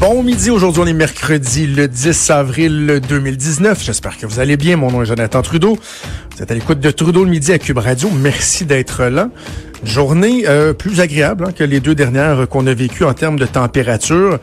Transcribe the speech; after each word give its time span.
Bon 0.00 0.22
midi, 0.22 0.48
aujourd'hui 0.48 0.80
on 0.82 0.86
est 0.86 0.94
mercredi 0.94 1.66
le 1.66 1.86
10 1.86 2.30
avril 2.30 3.02
2019. 3.06 3.84
J'espère 3.84 4.16
que 4.16 4.24
vous 4.24 4.40
allez 4.40 4.56
bien. 4.56 4.78
Mon 4.78 4.90
nom 4.90 5.02
est 5.02 5.04
Jonathan 5.04 5.42
Trudeau. 5.42 5.78
Vous 6.34 6.42
êtes 6.42 6.50
à 6.50 6.54
l'écoute 6.54 6.80
de 6.80 6.90
Trudeau 6.90 7.22
le 7.22 7.30
midi 7.30 7.52
à 7.52 7.58
Cube 7.58 7.76
Radio. 7.76 8.08
Merci 8.10 8.64
d'être 8.64 9.04
là. 9.04 9.28
Journée 9.84 10.44
euh, 10.48 10.72
plus 10.72 11.00
agréable 11.00 11.44
hein, 11.46 11.52
que 11.52 11.64
les 11.64 11.80
deux 11.80 11.94
dernières 11.94 12.48
qu'on 12.48 12.66
a 12.66 12.72
vécues 12.72 13.04
en 13.04 13.12
termes 13.12 13.38
de 13.38 13.44
température. 13.44 14.38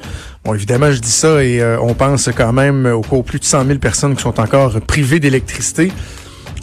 Bon, 0.46 0.54
évidemment, 0.54 0.92
je 0.92 1.00
dis 1.00 1.10
ça 1.10 1.44
et 1.44 1.60
euh, 1.60 1.80
on 1.82 1.96
pense 1.96 2.30
quand 2.38 2.54
même 2.54 2.86
aux 2.86 3.24
plus 3.24 3.40
de 3.40 3.46
100 3.46 3.66
000 3.66 3.80
personnes 3.80 4.16
qui 4.16 4.22
sont 4.22 4.40
encore 4.40 4.80
privées 4.82 5.20
d'électricité. 5.20 5.92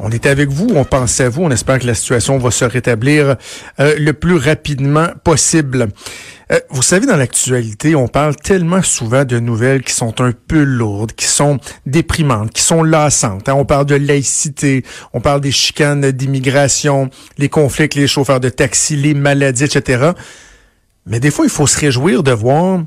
On 0.00 0.11
était 0.11 0.28
avec 0.28 0.50
vous, 0.50 0.68
on 0.74 0.84
pensait 0.84 1.24
à 1.24 1.28
vous, 1.28 1.42
on 1.42 1.50
espère 1.50 1.78
que 1.78 1.86
la 1.86 1.94
situation 1.94 2.38
va 2.38 2.50
se 2.50 2.64
rétablir 2.64 3.36
euh, 3.80 3.94
le 3.98 4.12
plus 4.12 4.36
rapidement 4.36 5.08
possible. 5.22 5.88
Euh, 6.52 6.60
vous 6.70 6.82
savez, 6.82 7.06
dans 7.06 7.16
l'actualité, 7.16 7.94
on 7.94 8.08
parle 8.08 8.36
tellement 8.36 8.82
souvent 8.82 9.24
de 9.24 9.38
nouvelles 9.38 9.82
qui 9.82 9.92
sont 9.92 10.20
un 10.20 10.32
peu 10.32 10.62
lourdes, 10.62 11.12
qui 11.12 11.26
sont 11.26 11.58
déprimantes, 11.86 12.52
qui 12.52 12.62
sont 12.62 12.82
lassantes. 12.82 13.48
Hein. 13.48 13.54
On 13.54 13.64
parle 13.64 13.86
de 13.86 13.94
laïcité, 13.94 14.84
on 15.12 15.20
parle 15.20 15.40
des 15.40 15.52
chicanes 15.52 16.10
d'immigration, 16.12 17.08
les 17.38 17.48
conflits 17.48 17.82
avec 17.82 17.94
les 17.94 18.06
chauffeurs 18.06 18.40
de 18.40 18.50
taxi, 18.50 18.96
les 18.96 19.14
maladies, 19.14 19.64
etc. 19.64 20.10
Mais 21.06 21.20
des 21.20 21.30
fois, 21.30 21.46
il 21.46 21.50
faut 21.50 21.66
se 21.66 21.78
réjouir 21.78 22.22
de 22.22 22.32
voir 22.32 22.80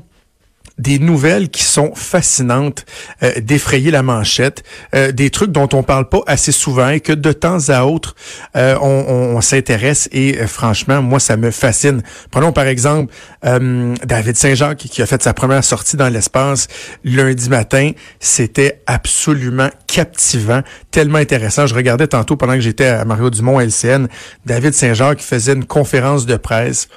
des 0.78 0.98
nouvelles 0.98 1.48
qui 1.48 1.62
sont 1.62 1.92
fascinantes, 1.94 2.84
euh, 3.22 3.32
d'effrayer 3.40 3.90
la 3.90 4.02
manchette, 4.02 4.62
euh, 4.94 5.12
des 5.12 5.30
trucs 5.30 5.50
dont 5.50 5.68
on 5.72 5.82
parle 5.82 6.08
pas 6.08 6.20
assez 6.26 6.52
souvent 6.52 6.88
et 6.90 7.00
que 7.00 7.12
de 7.12 7.32
temps 7.32 7.68
à 7.68 7.84
autre 7.84 8.14
euh, 8.56 8.76
on, 8.80 9.36
on, 9.36 9.40
s'intéresse 9.40 10.08
et 10.12 10.34
franchement 10.46 11.02
moi 11.02 11.20
ça 11.20 11.36
me 11.36 11.50
fascine. 11.50 12.02
Prenons 12.30 12.52
par 12.52 12.66
exemple 12.66 13.12
David 13.42 14.36
Saint-Jacques 14.36 14.78
qui 14.78 15.00
a 15.02 15.06
fait 15.06 15.22
sa 15.22 15.32
première 15.32 15.64
sortie 15.64 15.96
dans 15.96 16.08
l'espace 16.08 16.68
lundi 17.04 17.48
matin, 17.48 17.92
c'était 18.20 18.82
absolument 18.86 19.70
captivant, 19.86 20.62
tellement 20.90 21.18
intéressant. 21.18 21.66
Je 21.66 21.74
regardais 21.74 22.08
tantôt 22.08 22.36
pendant 22.36 22.54
que 22.54 22.60
j'étais 22.60 22.86
à 22.86 23.04
Mario 23.04 23.30
Dumont 23.30 23.60
LCN, 23.60 24.08
David 24.44 24.74
Saint-Jacques 24.74 25.20
faisait 25.20 25.54
une 25.54 25.64
conférence 25.64 26.26
de 26.26 26.36
presse 26.36 26.88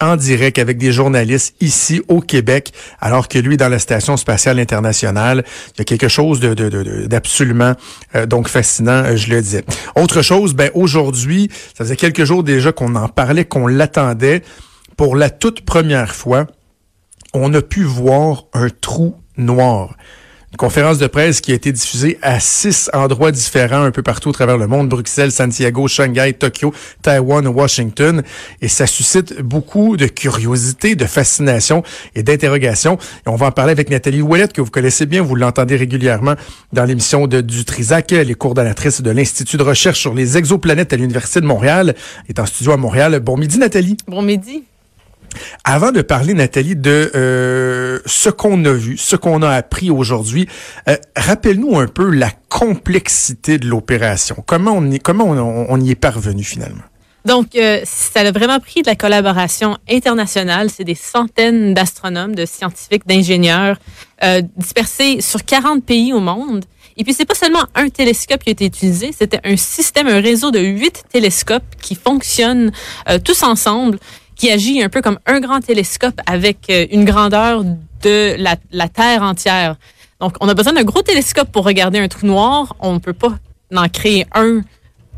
en 0.00 0.16
direct 0.16 0.58
avec 0.58 0.78
des 0.78 0.92
journalistes 0.92 1.54
ici 1.60 2.02
au 2.08 2.20
Québec, 2.20 2.72
alors 3.00 3.28
que 3.28 3.38
lui, 3.38 3.56
dans 3.56 3.68
la 3.68 3.78
Station 3.78 4.16
spatiale 4.16 4.58
internationale, 4.58 5.44
il 5.74 5.78
y 5.78 5.82
a 5.82 5.84
quelque 5.84 6.08
chose 6.08 6.40
de, 6.40 6.54
d'absolument 7.06 7.74
euh, 8.14 8.26
donc 8.26 8.48
fascinant, 8.48 9.04
euh, 9.04 9.16
je 9.16 9.30
le 9.30 9.40
disais. 9.40 9.64
Autre 9.96 10.22
chose, 10.22 10.54
ben 10.54 10.70
aujourd'hui, 10.74 11.50
ça 11.76 11.84
faisait 11.84 11.96
quelques 11.96 12.24
jours 12.24 12.42
déjà 12.42 12.72
qu'on 12.72 12.94
en 12.94 13.08
parlait, 13.08 13.44
qu'on 13.44 13.66
l'attendait. 13.66 14.42
Pour 14.96 15.16
la 15.16 15.30
toute 15.30 15.62
première 15.62 16.14
fois, 16.14 16.46
on 17.32 17.52
a 17.54 17.62
pu 17.62 17.82
voir 17.84 18.44
un 18.52 18.68
trou 18.68 19.16
noir. 19.36 19.96
Une 20.52 20.56
conférence 20.56 20.98
de 20.98 21.06
presse 21.06 21.40
qui 21.40 21.52
a 21.52 21.54
été 21.54 21.70
diffusée 21.70 22.18
à 22.22 22.40
six 22.40 22.90
endroits 22.92 23.30
différents 23.30 23.84
un 23.84 23.92
peu 23.92 24.02
partout 24.02 24.30
à 24.30 24.32
travers 24.32 24.58
le 24.58 24.66
monde, 24.66 24.88
Bruxelles, 24.88 25.30
Santiago, 25.30 25.86
Shanghai, 25.86 26.32
Tokyo, 26.32 26.74
Taïwan, 27.02 27.46
Washington. 27.46 28.24
Et 28.60 28.66
ça 28.66 28.88
suscite 28.88 29.40
beaucoup 29.42 29.96
de 29.96 30.06
curiosité, 30.06 30.96
de 30.96 31.04
fascination 31.04 31.84
et 32.16 32.24
d'interrogation. 32.24 32.98
Et 33.26 33.28
on 33.28 33.36
va 33.36 33.46
en 33.46 33.52
parler 33.52 33.70
avec 33.70 33.90
Nathalie 33.90 34.22
Ouellette, 34.22 34.52
que 34.52 34.60
vous 34.60 34.72
connaissez 34.72 35.06
bien, 35.06 35.22
vous 35.22 35.36
l'entendez 35.36 35.76
régulièrement 35.76 36.34
dans 36.72 36.84
l'émission 36.84 37.28
de 37.28 37.40
du 37.40 37.64
Trisac, 37.64 38.10
elle 38.12 38.30
est 38.30 38.34
coordonnatrice 38.34 39.02
de 39.02 39.10
l'Institut 39.10 39.56
de 39.56 39.62
recherche 39.62 40.00
sur 40.00 40.14
les 40.14 40.36
exoplanètes 40.36 40.92
à 40.92 40.96
l'Université 40.96 41.40
de 41.40 41.46
Montréal. 41.46 41.94
Elle 42.24 42.30
est 42.30 42.40
en 42.40 42.46
studio 42.46 42.72
à 42.72 42.76
Montréal. 42.76 43.20
Bon 43.20 43.36
midi, 43.36 43.58
Nathalie. 43.58 43.96
Bon 44.08 44.22
midi. 44.22 44.64
Avant 45.64 45.92
de 45.92 46.02
parler, 46.02 46.34
Nathalie, 46.34 46.76
de 46.76 47.10
euh, 47.14 47.98
ce 48.06 48.30
qu'on 48.30 48.64
a 48.64 48.72
vu, 48.72 48.96
ce 48.96 49.16
qu'on 49.16 49.42
a 49.42 49.50
appris 49.50 49.90
aujourd'hui, 49.90 50.48
euh, 50.88 50.96
rappelle-nous 51.16 51.78
un 51.78 51.86
peu 51.86 52.10
la 52.10 52.30
complexité 52.48 53.58
de 53.58 53.66
l'opération. 53.66 54.42
Comment 54.46 54.72
on 54.72 54.90
y, 54.90 54.98
comment 54.98 55.26
on, 55.26 55.80
y 55.80 55.90
est 55.90 55.96
parvenu 55.96 56.42
finalement? 56.42 56.82
Donc, 57.26 57.54
euh, 57.54 57.80
ça 57.84 58.20
a 58.20 58.32
vraiment 58.32 58.58
pris 58.60 58.80
de 58.80 58.88
la 58.88 58.96
collaboration 58.96 59.76
internationale. 59.90 60.70
C'est 60.70 60.84
des 60.84 60.94
centaines 60.94 61.74
d'astronomes, 61.74 62.34
de 62.34 62.46
scientifiques, 62.46 63.06
d'ingénieurs 63.06 63.78
dispersés 64.56 65.22
sur 65.22 65.42
40 65.42 65.82
pays 65.82 66.12
au 66.12 66.20
monde. 66.20 66.66
Et 66.98 67.04
puis, 67.04 67.14
c'est 67.14 67.24
pas 67.24 67.34
seulement 67.34 67.64
un 67.74 67.88
télescope 67.88 68.42
qui 68.42 68.50
a 68.50 68.52
été 68.52 68.66
utilisé, 68.66 69.12
c'était 69.18 69.40
un 69.44 69.56
système, 69.56 70.08
un 70.08 70.20
réseau 70.20 70.50
de 70.50 70.58
huit 70.58 71.04
télescopes 71.10 71.64
qui 71.80 71.94
fonctionnent 71.94 72.70
tous 73.24 73.42
ensemble 73.42 73.98
qui 74.40 74.50
agit 74.50 74.82
un 74.82 74.88
peu 74.88 75.02
comme 75.02 75.18
un 75.26 75.38
grand 75.38 75.60
télescope 75.60 76.18
avec 76.24 76.70
euh, 76.70 76.86
une 76.90 77.04
grandeur 77.04 77.62
de 78.02 78.34
la, 78.38 78.56
la 78.72 78.88
Terre 78.88 79.22
entière. 79.22 79.76
Donc, 80.18 80.34
on 80.40 80.48
a 80.48 80.54
besoin 80.54 80.72
d'un 80.72 80.82
gros 80.82 81.02
télescope 81.02 81.52
pour 81.52 81.64
regarder 81.64 81.98
un 81.98 82.08
trou 82.08 82.26
noir. 82.26 82.74
On 82.80 82.94
ne 82.94 82.98
peut 82.98 83.12
pas 83.12 83.34
en 83.76 83.88
créer 83.90 84.26
un 84.34 84.62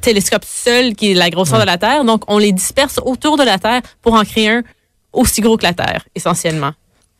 télescope 0.00 0.44
seul 0.44 0.96
qui 0.96 1.12
est 1.12 1.14
la 1.14 1.30
grosseur 1.30 1.60
de 1.60 1.64
la 1.64 1.78
Terre. 1.78 2.04
Donc, 2.04 2.24
on 2.26 2.38
les 2.38 2.50
disperse 2.50 2.98
autour 3.04 3.36
de 3.36 3.44
la 3.44 3.58
Terre 3.58 3.82
pour 4.02 4.14
en 4.14 4.24
créer 4.24 4.50
un 4.50 4.62
aussi 5.12 5.40
gros 5.40 5.56
que 5.56 5.62
la 5.62 5.74
Terre, 5.74 6.04
essentiellement 6.16 6.72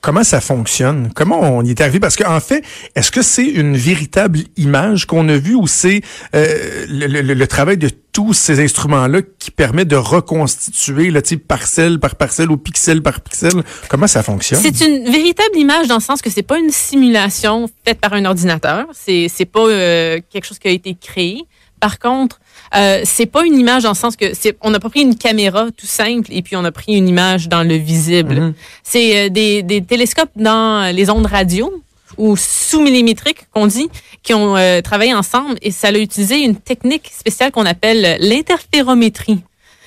comment 0.03 0.25
ça 0.25 0.43
fonctionne? 0.43 1.11
Comment 1.15 1.41
on 1.41 1.65
y 1.65 1.71
est 1.71 1.81
arrivé? 1.81 2.01
Parce 2.01 2.17
qu'en 2.17 2.41
fait, 2.41 2.63
est-ce 2.95 3.11
que 3.11 3.23
c'est 3.23 3.47
une 3.47 3.77
véritable 3.77 4.41
image 4.57 5.07
qu'on 5.07 5.29
a 5.31 5.39
vue 5.39 5.55
ou 5.55 5.67
c'est 5.67 6.03
euh, 6.35 6.85
le, 6.89 7.47
travail 7.47 7.79
de 7.79 7.89
tous 8.13 8.35
ces 8.35 8.61
instruments-là 8.61 9.21
qui 9.39 9.51
permet 9.51 9.85
de 9.85 9.97
reconstituer 9.97 11.11
le 11.11 11.23
type 11.23 11.49
parcelle 11.49 11.99
par 11.99 12.17
parcelle 12.17 12.51
ou 12.51 12.57
pixel 12.59 13.03
par 13.03 13.21
pixel? 13.21 13.63
Comment 13.89 14.07
ça 14.07 14.23
fonctionne? 14.23 14.61
C'est 14.61 14.87
une 14.87 15.11
véritable 15.11 15.57
image 15.57 15.89
dans 15.89 15.97
le 15.97 16.03
sens 16.03 16.21
que 16.21 16.31
c'est 16.31 16.43
pas 16.43 16.59
une 16.59 16.71
simulation 16.71 17.69
faite 17.85 18.01
par 18.01 18.13
un 18.13 18.25
ordinateur. 18.27 18.87
C'est, 18.93 19.29
c'est 19.29 19.47
pas 19.47 19.67
euh, 19.67 20.21
quelque 20.31 20.45
chose 20.45 20.59
qui 20.59 20.69
a 20.69 20.73
été 20.73 20.95
créé. 20.95 21.45
Par 21.81 21.99
contre, 21.99 22.39
euh, 22.77 23.01
c'est 23.05 23.27
pas 23.27 23.45
une 23.45 23.59
image 23.59 23.83
dans 23.83 23.89
le 23.91 23.97
sens 23.97 24.15
que 24.15 24.35
c'est, 24.35 24.57
on 24.61 24.71
n'a 24.71 24.79
pas 24.79 24.89
pris 24.89 25.01
une 25.01 25.17
caméra 25.17 25.67
tout 25.77 25.87
simple 25.87 26.29
et 26.31 26.43
puis 26.43 26.55
on 26.55 26.65
a 26.65 26.71
pris 26.71 26.93
une 26.93 27.09
image 27.09 27.49
dans 27.49 27.63
le 27.63 27.75
visible. 27.75 28.35
Mm-hmm. 28.35 28.55
C'est 28.85 29.17
euh, 29.17 29.29
des, 29.31 29.63
des, 29.63 29.83
télescopes 29.83 30.31
dans 30.37 30.95
les 30.95 31.11
ondes 31.11 31.27
radio 31.27 31.83
ou 32.17 32.37
sous-millimétriques 32.37 33.47
qu'on 33.53 33.67
dit, 33.67 33.89
qui 34.23 34.35
ont 34.35 34.57
euh, 34.57 34.81
travaillé 34.81 35.15
ensemble 35.15 35.57
et 35.63 35.71
ça 35.71 35.89
a 35.89 35.93
utilisé 35.93 36.43
une 36.43 36.57
technique 36.57 37.11
spéciale 37.13 37.51
qu'on 37.51 37.67
appelle 37.67 38.19
l'interférométrie. 38.21 39.41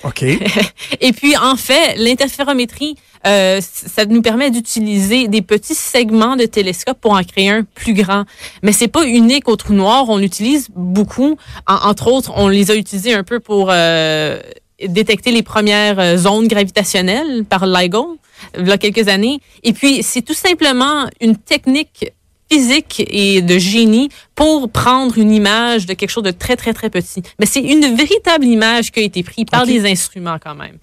OK. 0.04 0.24
et 1.02 1.12
puis, 1.14 1.36
en 1.38 1.56
fait, 1.56 1.96
l'interférométrie, 1.98 2.96
euh, 3.26 3.60
ça 3.62 4.06
nous 4.06 4.22
permet 4.22 4.52
d'utiliser 4.52 5.28
des 5.28 5.42
petits 5.42 5.74
segments 5.74 6.36
de 6.36 6.46
télescope 6.46 7.00
pour 7.02 7.14
en 7.14 7.24
créer 7.24 7.50
un 7.50 7.64
plus 7.64 7.94
grand. 7.94 8.26
Mais 8.62 8.72
c'est 8.72 8.88
pas 8.88 9.06
unique 9.06 9.50
au 9.50 9.56
trou 9.56 9.74
noir. 9.74 10.10
On 10.10 10.18
l'utilise 10.18 10.68
beaucoup. 10.76 11.38
entre 11.68 12.08
autres, 12.08 12.32
on 12.36 12.50
les 12.50 12.70
a 12.70 12.76
utilisés 12.76 13.14
un 13.14 13.24
peu 13.24 13.40
pour 13.40 13.70
euh, 13.72 14.40
détecter 14.86 15.32
les 15.32 15.42
premières 15.42 16.18
zones 16.18 16.48
gravitationnelles 16.48 17.46
par 17.46 17.66
LIGO 17.66 18.20
il 18.58 18.68
y 18.68 18.72
a 18.72 18.78
quelques 18.78 19.08
années. 19.08 19.40
Et 19.64 19.74
puis, 19.74 20.04
c'est 20.04 20.22
tout 20.22 20.34
simplement 20.34 21.08
une 21.22 21.38
technique 21.38 22.12
physique 22.50 23.04
et 23.08 23.42
de 23.42 23.58
génie 23.58 24.10
pour 24.36 24.70
prendre 24.70 25.18
une 25.18 25.32
image 25.32 25.86
de 25.86 25.94
quelque 25.94 26.10
chose 26.10 26.24
de 26.24 26.32
très, 26.32 26.56
très, 26.56 26.74
très 26.74 26.90
petit. 26.90 27.24
Mais 27.40 27.46
c'est 27.46 27.62
une 27.62 27.96
véritable 27.96 28.46
image 28.46 28.92
qui 28.92 29.00
a 29.00 29.04
été 29.04 29.24
prise 29.24 29.46
par 29.50 29.66
des 29.66 29.90
instruments 29.90 30.38
quand 30.42 30.56
même. 30.56 30.78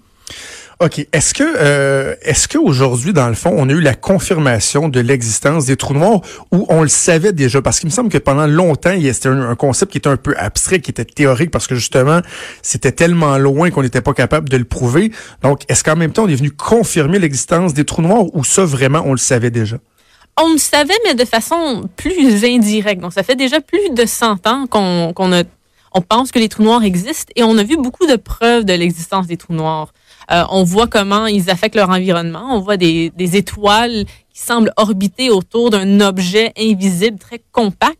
OK. 0.79 1.07
Est-ce 1.13 1.33
que 1.33 1.43
euh, 1.43 2.15
est-ce 2.23 2.47
qu'aujourd'hui, 2.47 3.13
dans 3.13 3.29
le 3.29 3.35
fond, 3.35 3.53
on 3.55 3.69
a 3.69 3.71
eu 3.71 3.79
la 3.79 3.93
confirmation 3.93 4.89
de 4.89 4.99
l'existence 4.99 5.65
des 5.65 5.77
trous 5.77 5.93
noirs 5.93 6.21
ou 6.51 6.65
on 6.67 6.81
le 6.81 6.89
savait 6.89 7.31
déjà? 7.31 7.61
Parce 7.61 7.79
qu'il 7.79 7.87
me 7.87 7.93
semble 7.93 8.09
que 8.09 8.17
pendant 8.17 8.47
longtemps, 8.47 8.93
c'était 8.99 9.29
un, 9.29 9.49
un, 9.49 9.55
concept 9.55 9.91
qui 9.91 9.99
était 9.99 10.09
un 10.09 10.17
peu 10.17 10.35
abstrait, 10.37 10.79
qui 10.79 10.91
était 10.91 11.05
théorique, 11.05 11.51
parce 11.51 11.67
que 11.67 11.75
justement, 11.75 12.21
c'était 12.61 12.91
tellement 12.91 13.37
loin 13.37 13.69
qu'on 13.69 13.83
n'était 13.83 14.01
pas 14.01 14.13
capable 14.13 14.49
de 14.49 14.57
le 14.57 14.65
prouver. 14.65 15.11
Donc, 15.41 15.61
est-ce 15.69 15.83
qu'en 15.83 15.95
même 15.95 16.11
temps, 16.11 16.25
on 16.25 16.27
est 16.27 16.35
venu 16.35 16.51
confirmer 16.51 17.19
l'existence 17.19 17.73
des 17.73 17.85
trous 17.85 18.01
noirs 18.01 18.25
ou 18.33 18.43
ça, 18.43 18.65
vraiment, 18.65 19.03
on 19.05 19.11
le 19.11 19.17
savait 19.17 19.51
déjà? 19.51 19.77
On 20.41 20.53
le 20.53 20.57
savait, 20.57 20.97
mais 21.05 21.13
de 21.13 21.25
façon 21.25 21.83
plus 21.95 22.43
indirecte. 22.43 23.01
Donc, 23.01 23.13
ça 23.13 23.23
fait 23.23 23.35
déjà 23.35 23.61
plus 23.61 23.89
de 23.91 24.05
100 24.05 24.47
ans 24.47 24.67
qu'on 24.67 25.13
qu'on 25.13 25.31
a 25.31 25.43
on 25.93 26.01
pense 26.01 26.31
que 26.31 26.39
les 26.39 26.49
trous 26.49 26.63
noirs 26.63 26.83
existent 26.83 27.31
et 27.35 27.43
on 27.43 27.57
a 27.57 27.63
vu 27.63 27.77
beaucoup 27.77 28.07
de 28.07 28.15
preuves 28.15 28.65
de 28.65 28.73
l'existence 28.73 29.27
des 29.27 29.37
trous 29.37 29.53
noirs. 29.53 29.93
Euh, 30.31 30.43
on 30.49 30.63
voit 30.63 30.87
comment 30.87 31.27
ils 31.27 31.49
affectent 31.49 31.75
leur 31.75 31.89
environnement. 31.89 32.47
On 32.51 32.59
voit 32.59 32.77
des, 32.77 33.11
des 33.15 33.37
étoiles 33.37 34.05
qui 34.33 34.39
semblent 34.41 34.71
orbiter 34.77 35.29
autour 35.29 35.69
d'un 35.69 36.01
objet 36.01 36.51
invisible 36.57 37.19
très 37.19 37.41
compact. 37.51 37.99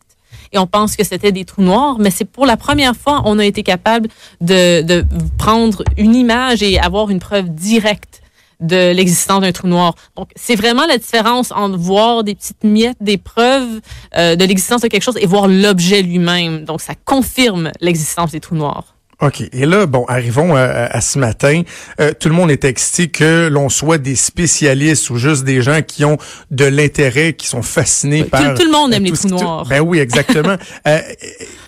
Et 0.52 0.58
on 0.58 0.66
pense 0.66 0.96
que 0.96 1.04
c'était 1.04 1.32
des 1.32 1.44
trous 1.44 1.62
noirs, 1.62 1.96
mais 1.98 2.10
c'est 2.10 2.24
pour 2.24 2.46
la 2.46 2.56
première 2.56 2.96
fois 2.96 3.22
on 3.24 3.38
a 3.38 3.44
été 3.44 3.62
capable 3.62 4.08
de, 4.40 4.82
de 4.82 5.04
prendre 5.36 5.82
une 5.96 6.14
image 6.14 6.62
et 6.62 6.78
avoir 6.78 7.10
une 7.10 7.18
preuve 7.18 7.48
directe 7.48 8.22
de 8.64 8.92
l'existence 8.92 9.40
d'un 9.40 9.52
trou 9.52 9.68
noir. 9.68 9.94
Donc, 10.16 10.30
c'est 10.36 10.56
vraiment 10.56 10.86
la 10.86 10.98
différence 10.98 11.52
entre 11.52 11.76
voir 11.76 12.24
des 12.24 12.34
petites 12.34 12.64
miettes, 12.64 12.96
des 13.00 13.18
preuves 13.18 13.80
euh, 14.16 14.36
de 14.36 14.44
l'existence 14.44 14.80
de 14.80 14.88
quelque 14.88 15.02
chose 15.02 15.18
et 15.20 15.26
voir 15.26 15.48
l'objet 15.48 16.02
lui-même. 16.02 16.64
Donc, 16.64 16.80
ça 16.80 16.94
confirme 17.04 17.70
l'existence 17.80 18.32
des 18.32 18.40
trous 18.40 18.56
noirs. 18.56 18.94
OK. 19.20 19.42
Et 19.52 19.66
là, 19.66 19.86
bon, 19.86 20.04
arrivons 20.06 20.56
à, 20.56 20.62
à 20.62 21.00
ce 21.00 21.18
matin. 21.18 21.62
Euh, 22.00 22.12
tout 22.18 22.28
le 22.28 22.34
monde 22.34 22.50
est 22.50 22.64
excité 22.64 23.08
que 23.08 23.48
l'on 23.48 23.68
soit 23.68 23.98
des 23.98 24.16
spécialistes 24.16 25.08
ou 25.10 25.16
juste 25.16 25.44
des 25.44 25.62
gens 25.62 25.82
qui 25.82 26.04
ont 26.04 26.18
de 26.50 26.64
l'intérêt, 26.64 27.34
qui 27.34 27.46
sont 27.46 27.62
fascinés 27.62 28.24
par... 28.24 28.54
Tout, 28.54 28.62
tout, 28.62 28.66
le 28.66 28.72
monde 28.72 28.92
aime 28.92 29.04
les 29.04 29.12
trous 29.12 29.28
noirs. 29.28 29.66
Ben 29.66 29.80
oui, 29.80 29.98
exactement. 29.98 30.56
euh, 30.88 30.98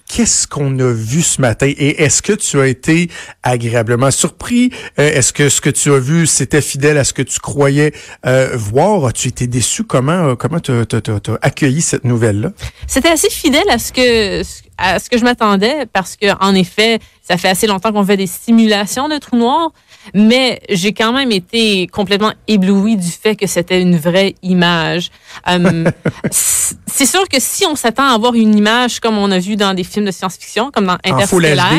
Qu'est-ce 0.09 0.47
qu'on 0.47 0.79
a 0.79 0.93
vu 0.93 1.21
ce 1.21 1.41
matin 1.41 1.67
et 1.67 2.03
est-ce 2.03 2.23
que 2.23 2.33
tu 2.33 2.61
as 2.61 2.69
été 2.69 3.11
agréablement 3.43 4.13
surpris? 4.13 4.71
Euh, 4.99 5.11
est-ce 5.11 5.33
que 5.33 5.49
ce 5.49 5.61
que 5.61 5.71
tu 5.71 5.93
as 5.93 5.99
vu, 5.99 6.27
c'était 6.29 6.61
fidèle 6.61 6.97
à 6.97 7.05
ce 7.05 7.13
que 7.13 7.23
tu 7.23 7.41
croyais 7.41 7.93
euh, 8.25 8.51
voir? 8.55 9.05
As-tu 9.07 9.29
été 9.29 9.49
déçu? 9.49 9.83
Comment 9.83 10.29
euh, 10.29 10.35
comment 10.37 10.61
tu 10.61 10.71
as, 10.73 11.39
accueilli 11.43 11.83
cette 11.83 12.05
nouvelle-là? 12.05 12.53
C'était 12.87 13.09
assez 13.09 13.31
fidèle 13.31 13.69
à 13.69 13.79
ce 13.79 13.93
que 13.93 14.43
à 14.79 14.99
ce 15.01 15.11
que 15.11 15.19
je 15.19 15.25
m'attendais 15.25 15.87
parce 15.93 16.17
que 16.17 16.27
en 16.41 16.55
effet, 16.55 17.01
ça 17.29 17.37
fait 17.37 17.49
assez 17.49 17.67
longtemps 17.67 17.93
qu'on 17.93 18.05
fait 18.05 18.17
des 18.17 18.29
simulations 18.29 19.09
de 19.09 19.19
trous 19.19 19.37
noirs, 19.37 19.73
mais 20.15 20.61
j'ai 20.69 20.93
quand 20.93 21.13
même 21.13 21.33
été 21.33 21.89
complètement 21.89 22.33
ébloui 22.47 22.97
du 22.97 23.11
fait 23.11 23.35
que 23.35 23.49
c'était 23.49 23.81
une 23.81 23.97
vraie 23.97 24.35
image. 24.43 25.11
Um, 25.49 25.91
c'est 26.31 27.05
sûr 27.05 27.29
que 27.29 27.37
si 27.39 27.67
on 27.67 27.77
s'attend 27.77 28.09
à 28.09 28.17
voir 28.17 28.35
une 28.35 28.57
image 28.57 29.01
comme 29.01 29.19
on 29.19 29.31
a 29.31 29.39
vu 29.39 29.55
dans 29.55 29.75
des 29.75 29.85
films 29.85 30.07
de 30.07 30.11
science-fiction, 30.11 30.71
comme 30.73 30.87
dans 30.87 30.97
Interstellar, 31.05 31.71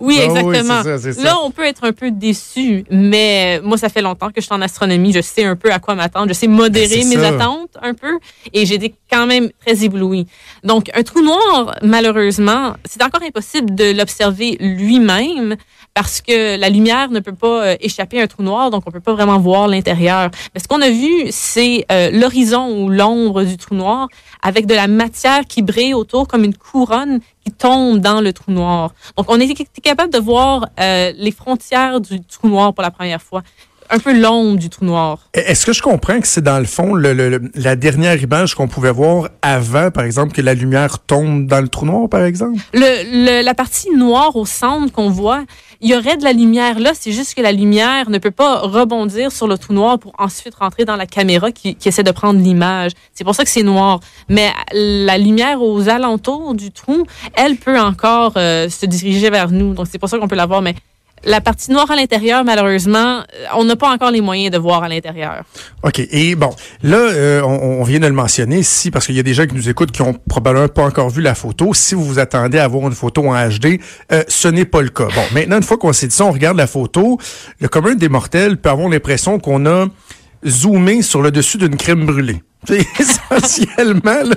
oui, 0.00 0.18
ah, 0.20 0.24
exactement. 0.24 0.82
Oui, 0.84 0.98
ça, 0.98 1.12
ça. 1.12 1.22
Là, 1.22 1.36
on 1.42 1.50
peut 1.50 1.64
être 1.64 1.84
un 1.84 1.92
peu 1.92 2.10
déçu, 2.10 2.84
mais 2.90 3.60
moi, 3.64 3.78
ça 3.78 3.88
fait 3.88 4.02
longtemps 4.02 4.28
que 4.28 4.40
je 4.40 4.42
suis 4.42 4.54
en 4.54 4.60
astronomie, 4.60 5.12
je 5.12 5.22
sais 5.22 5.44
un 5.44 5.56
peu 5.56 5.72
à 5.72 5.78
quoi 5.78 5.94
m'attendre, 5.94 6.28
je 6.28 6.34
sais 6.34 6.46
modérer 6.46 7.00
ben, 7.00 7.08
mes 7.08 7.24
attentes 7.24 7.76
un 7.82 7.94
peu, 7.94 8.18
et 8.52 8.66
j'ai 8.66 8.74
été 8.74 8.94
quand 9.10 9.26
même 9.26 9.50
très 9.64 9.82
ébloui. 9.84 10.26
Donc, 10.62 10.90
un 10.94 11.02
trou 11.02 11.22
noir, 11.22 11.76
malheureusement, 11.82 12.74
c'est 12.84 13.02
encore 13.02 13.22
impossible 13.22 13.74
de 13.74 13.92
l'observer 13.96 14.56
lui-même 14.80 15.56
parce 15.94 16.20
que 16.20 16.56
la 16.58 16.68
lumière 16.68 17.10
ne 17.10 17.20
peut 17.20 17.34
pas 17.34 17.64
euh, 17.64 17.76
échapper 17.80 18.20
à 18.20 18.24
un 18.24 18.26
trou 18.26 18.42
noir, 18.42 18.70
donc 18.70 18.84
on 18.86 18.90
peut 18.90 19.00
pas 19.00 19.12
vraiment 19.12 19.38
voir 19.38 19.68
l'intérieur. 19.68 20.30
Mais 20.54 20.60
ce 20.60 20.68
qu'on 20.68 20.80
a 20.80 20.90
vu, 20.90 21.26
c'est 21.30 21.84
euh, 21.90 22.10
l'horizon 22.12 22.82
ou 22.82 22.88
l'ombre 22.88 23.42
du 23.42 23.56
trou 23.56 23.74
noir 23.74 24.08
avec 24.42 24.66
de 24.66 24.74
la 24.74 24.86
matière 24.86 25.44
qui 25.46 25.62
brille 25.62 25.94
autour 25.94 26.28
comme 26.28 26.44
une 26.44 26.54
couronne 26.54 27.20
qui 27.44 27.52
tombe 27.52 27.98
dans 27.98 28.20
le 28.20 28.32
trou 28.32 28.52
noir. 28.52 28.92
Donc 29.16 29.26
on 29.28 29.40
était 29.40 29.64
capable 29.82 30.12
de 30.12 30.18
voir 30.18 30.68
euh, 30.78 31.12
les 31.16 31.32
frontières 31.32 32.00
du 32.00 32.20
trou 32.22 32.48
noir 32.48 32.72
pour 32.72 32.82
la 32.82 32.90
première 32.90 33.22
fois 33.22 33.42
un 33.90 33.98
peu 33.98 34.18
l'ombre 34.18 34.58
du 34.58 34.70
trou 34.70 34.84
noir. 34.84 35.18
Est-ce 35.34 35.66
que 35.66 35.72
je 35.72 35.82
comprends 35.82 36.20
que 36.20 36.26
c'est 36.26 36.42
dans 36.42 36.58
le 36.58 36.64
fond 36.64 36.94
le, 36.94 37.12
le, 37.12 37.40
la 37.54 37.76
dernière 37.76 38.20
image 38.20 38.54
qu'on 38.54 38.68
pouvait 38.68 38.92
voir 38.92 39.28
avant, 39.42 39.90
par 39.90 40.04
exemple, 40.04 40.32
que 40.32 40.42
la 40.42 40.54
lumière 40.54 40.98
tombe 41.00 41.46
dans 41.46 41.60
le 41.60 41.68
trou 41.68 41.86
noir, 41.86 42.08
par 42.08 42.22
exemple? 42.22 42.60
Le, 42.72 43.42
la 43.42 43.54
partie 43.54 43.90
noire 43.90 44.36
au 44.36 44.46
centre 44.46 44.92
qu'on 44.92 45.10
voit, 45.10 45.44
il 45.80 45.90
y 45.90 45.94
aurait 45.94 46.16
de 46.16 46.24
la 46.24 46.32
lumière 46.32 46.78
là, 46.78 46.92
c'est 46.94 47.12
juste 47.12 47.34
que 47.34 47.40
la 47.40 47.52
lumière 47.52 48.10
ne 48.10 48.18
peut 48.18 48.30
pas 48.30 48.60
rebondir 48.60 49.32
sur 49.32 49.46
le 49.46 49.56
trou 49.56 49.72
noir 49.72 49.98
pour 49.98 50.12
ensuite 50.18 50.54
rentrer 50.54 50.84
dans 50.84 50.96
la 50.96 51.06
caméra 51.06 51.50
qui, 51.52 51.74
qui 51.74 51.88
essaie 51.88 52.02
de 52.02 52.10
prendre 52.10 52.40
l'image. 52.40 52.92
C'est 53.14 53.24
pour 53.24 53.34
ça 53.34 53.44
que 53.44 53.50
c'est 53.50 53.62
noir. 53.62 54.00
Mais 54.28 54.50
la 54.72 55.18
lumière 55.18 55.62
aux 55.62 55.88
alentours 55.88 56.54
du 56.54 56.70
trou, 56.70 57.04
elle 57.34 57.56
peut 57.56 57.80
encore 57.80 58.32
euh, 58.36 58.68
se 58.68 58.86
diriger 58.86 59.30
vers 59.30 59.50
nous. 59.50 59.74
Donc 59.74 59.86
c'est 59.90 59.98
pour 59.98 60.08
ça 60.08 60.18
qu'on 60.18 60.28
peut 60.28 60.36
la 60.36 60.46
voir. 60.46 60.62
Mais 60.62 60.74
la 61.24 61.40
partie 61.40 61.70
noire 61.70 61.90
à 61.90 61.96
l'intérieur, 61.96 62.44
malheureusement, 62.44 63.18
euh, 63.18 63.46
on 63.54 63.64
n'a 63.64 63.76
pas 63.76 63.90
encore 63.90 64.10
les 64.10 64.20
moyens 64.20 64.50
de 64.50 64.58
voir 64.58 64.82
à 64.82 64.88
l'intérieur. 64.88 65.44
OK. 65.82 65.98
Et 65.98 66.34
bon, 66.34 66.50
là, 66.82 66.96
euh, 66.96 67.42
on, 67.42 67.82
vient 67.82 68.00
de 68.00 68.06
le 68.06 68.12
mentionner 68.12 68.58
ici, 68.58 68.90
parce 68.90 69.06
qu'il 69.06 69.16
y 69.16 69.20
a 69.20 69.22
des 69.22 69.34
gens 69.34 69.46
qui 69.46 69.54
nous 69.54 69.68
écoutent 69.68 69.92
qui 69.92 70.02
ont 70.02 70.14
probablement 70.28 70.68
pas 70.68 70.84
encore 70.84 71.10
vu 71.10 71.20
la 71.20 71.34
photo. 71.34 71.74
Si 71.74 71.94
vous 71.94 72.04
vous 72.04 72.18
attendez 72.18 72.58
à 72.58 72.66
voir 72.68 72.86
une 72.86 72.94
photo 72.94 73.26
en 73.28 73.48
HD, 73.48 73.80
euh, 74.12 74.22
ce 74.28 74.48
n'est 74.48 74.64
pas 74.64 74.82
le 74.82 74.88
cas. 74.88 75.08
Bon, 75.14 75.24
maintenant, 75.34 75.56
une 75.56 75.62
fois 75.62 75.76
qu'on 75.76 75.92
s'est 75.92 76.06
dit 76.06 76.16
ça, 76.16 76.24
on 76.24 76.32
regarde 76.32 76.56
la 76.56 76.66
photo. 76.66 77.18
Le 77.60 77.68
commun 77.68 77.94
des 77.94 78.08
mortels 78.08 78.56
peut 78.56 78.70
avoir 78.70 78.88
l'impression 78.88 79.38
qu'on 79.38 79.66
a 79.66 79.86
zoomé 80.46 81.02
sur 81.02 81.20
le 81.20 81.30
dessus 81.30 81.58
d'une 81.58 81.76
crème 81.76 82.06
brûlée. 82.06 82.42
Essentiellement, 82.98 84.22
là. 84.22 84.36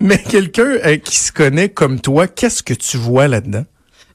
mais 0.00 0.18
quelqu'un 0.18 0.98
qui 0.98 1.16
se 1.18 1.32
connaît 1.32 1.68
comme 1.68 2.00
toi, 2.00 2.26
qu'est-ce 2.26 2.62
que 2.62 2.74
tu 2.74 2.96
vois 2.96 3.28
là-dedans? 3.28 3.64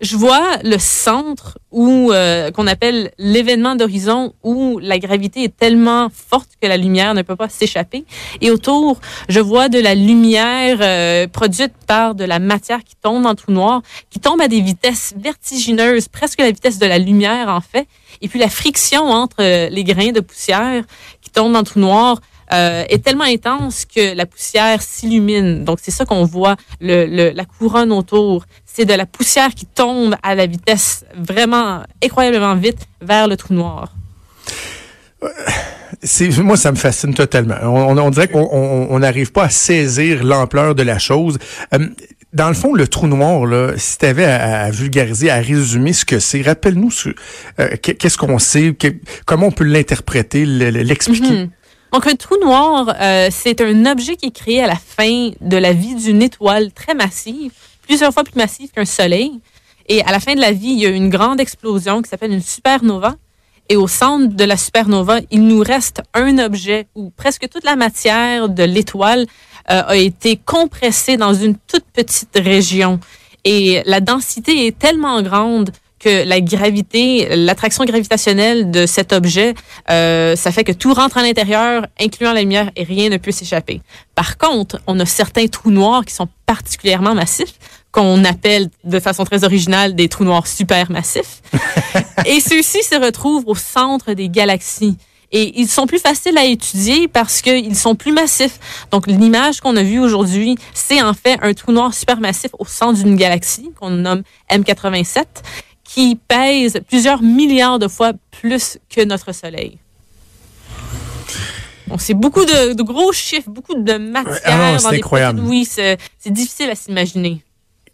Je 0.01 0.15
vois 0.15 0.57
le 0.63 0.77
centre 0.77 1.57
où 1.71 2.11
euh, 2.11 2.51
qu'on 2.51 2.67
appelle 2.67 3.11
l'événement 3.17 3.75
d'horizon 3.75 4.33
où 4.44 4.79
la 4.79 4.99
gravité 4.99 5.44
est 5.44 5.55
tellement 5.55 6.09
forte 6.09 6.49
que 6.61 6.67
la 6.67 6.77
lumière 6.77 7.13
ne 7.13 7.21
peut 7.21 7.35
pas 7.35 7.49
s'échapper. 7.49 8.05
Et 8.41 8.51
autour 8.51 8.99
je 9.29 9.39
vois 9.39 9.69
de 9.69 9.79
la 9.79 9.95
lumière 9.95 10.77
euh, 10.81 11.27
produite 11.27 11.73
par 11.88 12.15
de 12.15 12.23
la 12.23 12.39
matière 12.39 12.83
qui 12.83 12.95
tombe 12.95 13.25
le 13.27 13.35
trou 13.35 13.51
noir 13.51 13.81
qui 14.09 14.19
tombe 14.19 14.41
à 14.41 14.47
des 14.47 14.61
vitesses 14.61 15.13
vertigineuses 15.17 16.07
presque 16.07 16.39
la 16.39 16.51
vitesse 16.51 16.79
de 16.79 16.85
la 16.85 17.00
lumière 17.00 17.50
en 17.50 17.61
fait. 17.61 17.88
Et 18.21 18.27
puis 18.27 18.39
la 18.39 18.50
friction 18.50 19.03
entre 19.03 19.38
euh, 19.41 19.69
les 19.69 19.83
grains 19.83 20.11
de 20.11 20.19
poussière 20.19 20.83
qui 21.21 21.29
tombent 21.29 21.53
dans 21.53 21.59
le 21.59 21.65
trou 21.65 21.79
noir 21.79 22.19
euh, 22.53 22.83
est 22.89 23.03
tellement 23.03 23.25
intense 23.25 23.85
que 23.85 24.15
la 24.15 24.25
poussière 24.25 24.81
s'illumine. 24.81 25.63
Donc, 25.65 25.79
c'est 25.81 25.91
ça 25.91 26.05
qu'on 26.05 26.25
voit, 26.25 26.55
le, 26.81 27.05
le, 27.05 27.29
la 27.31 27.45
couronne 27.45 27.91
autour. 27.91 28.45
C'est 28.65 28.85
de 28.85 28.94
la 28.94 29.05
poussière 29.05 29.53
qui 29.53 29.65
tombe 29.65 30.15
à 30.23 30.35
la 30.35 30.45
vitesse 30.45 31.05
vraiment 31.15 31.83
incroyablement 32.03 32.55
vite 32.55 32.88
vers 33.01 33.27
le 33.27 33.35
trou 33.38 33.53
noir. 33.53 33.94
C'est 36.03 36.29
moi 36.39 36.57
ça 36.57 36.72
me 36.72 36.77
fascine 36.77 37.13
totalement. 37.13 37.55
On, 37.63 37.98
on 37.98 38.10
dirait 38.12 38.27
qu'on 38.27 39.00
n'arrive 39.00 39.31
pas 39.31 39.45
à 39.45 39.50
saisir 39.50 40.24
l'ampleur 40.24 40.75
de 40.75 40.83
la 40.83 41.00
chose. 41.00 41.38
Euh, 41.74 41.88
dans 42.33 42.50
le 42.50 42.53
fond, 42.53 42.74
le 42.74 42.88
trou 42.88 43.07
noir, 43.07 43.45
là, 43.45 43.72
si 43.77 43.98
tu 43.98 44.05
avais 44.05 44.25
à, 44.25 44.63
à, 44.65 44.69
vulgariser, 44.69 45.31
à 45.31 45.38
résumer 45.38 45.93
ce 45.93 46.05
que 46.05 46.19
c'est, 46.19 46.41
rappelle-nous 46.41 46.91
euh, 47.60 47.69
qu'est-ce 47.81 48.17
qu'on 48.17 48.38
sait, 48.38 48.75
que, 48.77 48.89
comment 49.25 49.48
on 49.48 49.51
peut 49.51 49.63
l'interpréter, 49.63 50.45
l'expliquer? 50.45 51.31
Mm 51.31 51.43
-hmm. 51.45 51.50
Donc, 51.94 52.06
un 52.06 52.15
trou 52.15 52.36
noir, 52.41 52.94
euh, 53.00 53.29
c'est 53.32 53.62
un 53.62 53.86
objet 53.86 54.15
qui 54.17 54.27
est 54.27 54.32
créé 54.32 54.62
à 54.62 54.67
la 54.67 54.75
fin 54.75 55.32
de 55.39 55.58
la 55.58 55.74
vie 55.74 55.96
d'une 55.96 56.22
étoile 56.22 56.72
très 56.74 56.94
massive, 56.94 57.51
plusieurs 57.82 58.13
fois 58.13 58.24
plus 58.24 58.36
massive 58.36 58.72
qu'un 58.72 58.86
soleil. 58.86 59.39
Et 59.88 60.03
à 60.03 60.12
la 60.12 60.20
fin 60.20 60.36
de 60.36 60.41
la 60.41 60.51
vie, 60.51 60.72
il 60.72 60.79
y 60.79 60.86
a 60.86 60.89
une 60.89 61.10
grande 61.10 61.39
explosion 61.39 62.01
qui 62.01 62.10
s'appelle 62.10 62.34
une 62.34 62.41
supernova. 62.41 63.15
Et 63.70 63.75
au 63.75 63.88
centre 63.88 64.36
de 64.36 64.44
la 64.44 64.58
supernova, 64.58 65.20
il 65.32 65.46
nous 65.48 65.62
reste 65.62 66.01
un 66.13 66.38
objet 66.39 66.88
où 66.96 67.10
presque 67.10 67.48
toute 67.50 67.63
la 67.63 67.75
matière 67.75 68.50
de 68.50 68.63
l'étoile 68.63 69.25
euh, 69.70 69.84
a 69.88 69.96
été 69.96 70.38
compressée 70.38 71.17
dans 71.17 71.34
une 71.34 71.56
toute 71.56 71.86
petite 71.94 72.38
région. 72.38 73.00
Et 73.44 73.82
la 73.86 74.01
densité 74.01 74.67
est 74.67 74.77
tellement 74.77 75.22
grande 75.22 75.72
que 76.00 76.27
la 76.27 76.42
gravité, 76.42 77.27
l'attraction 77.36 77.84
gravitationnelle 77.86 78.72
de 78.72 78.86
cet 78.86 79.13
objet, 79.13 79.54
euh, 79.89 80.36
ça 80.36 80.51
fait 80.51 80.63
que 80.63 80.72
tout 80.72 80.94
rentre 80.94 81.18
à 81.18 81.24
l'intérieur, 81.24 81.88
incluant 82.00 82.34
la 82.34 82.42
lumière, 82.42 82.72
et 82.75 82.84
rien 82.84 83.10
ne 83.10 83.18
peut 83.18 83.32
s'échapper. 83.32 83.82
Par 84.16 84.38
contre, 84.38 84.80
on 84.88 85.00
a 85.00 85.06
certains 85.06 85.48
trous 85.48 85.72
noirs 85.72 86.06
qui 86.06 86.13
sont 86.13 86.27
particulièrement 86.46 87.16
massifs, 87.16 87.56
qu'on 87.92 88.24
appelle 88.25 88.70
de 88.84 89.00
façon 89.00 89.24
très 89.24 89.44
originale 89.44 89.96
des 89.96 90.08
trous 90.08 90.24
noirs 90.24 90.48
supermassifs. 90.48 91.42
et 92.25 92.39
ceux-ci 92.39 92.84
se 92.84 93.04
retrouvent 93.04 93.48
au 93.48 93.56
centre 93.56 94.13
des 94.13 94.30
galaxies. 94.30 94.98
Et 95.32 95.60
ils 95.60 95.68
sont 95.68 95.88
plus 95.88 96.00
faciles 96.00 96.38
à 96.38 96.46
étudier 96.46 97.08
parce 97.10 97.42
qu'ils 97.42 97.75
sont 97.75 97.96
plus 97.96 98.13
massifs. 98.13 98.60
Donc, 98.92 99.08
l'image 99.08 99.60
qu'on 99.60 99.75
a 99.75 99.84
vue 99.84 100.00
aujourd'hui, 100.00 100.56
c'est 100.74 101.01
en 101.01 101.13
fait 101.13 101.38
un 101.42 101.54
trou 101.54 101.74
noir 101.74 101.94
supermassif 101.94 102.51
au 102.58 102.66
centre 102.66 103.04
d'une 103.04 103.16
galaxie 103.16 103.72
qu'on 103.77 103.89
nomme 103.89 104.24
M87 104.50 105.25
qui 105.88 106.20
pèse 106.27 106.79
plusieurs 106.88 107.22
milliards 107.22 107.79
de 107.79 107.88
fois 107.88 108.13
plus 108.39 108.77
que 108.89 109.03
notre 109.03 109.34
Soleil. 109.34 109.77
Donc, 111.88 112.01
c'est 112.01 112.13
beaucoup 112.13 112.44
de, 112.44 112.74
de 112.74 112.84
gros 112.84 113.13
chiffres, 113.13 113.50
beaucoup 113.50 113.74
de 113.74 113.98
matière. 113.98 114.39
Ah 114.44 114.74
non, 114.74 114.79
c'est 114.79 114.89
des 114.89 114.98
incroyable. 114.98 115.41
Oui, 115.46 115.65
c'est 115.65 115.98
c'est 116.20 116.34
difficile 116.34 116.70
à 116.70 116.75
s'imaginer. 116.75 117.41